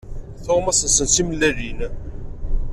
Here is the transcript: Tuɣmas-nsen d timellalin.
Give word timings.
Tuɣmas-nsen 0.43 1.05
d 1.07 1.09
timellalin. 1.15 1.79